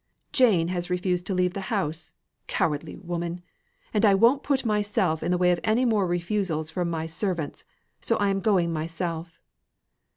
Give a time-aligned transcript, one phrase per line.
[0.33, 2.15] Jane has refused to leave the house,
[2.47, 3.43] cowardly woman!
[3.93, 7.65] And I won't put myself in the way of any more refusals from my servants,
[8.01, 9.39] so I am going myself."